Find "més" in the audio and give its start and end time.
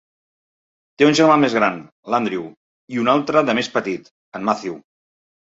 1.41-1.57, 3.61-3.73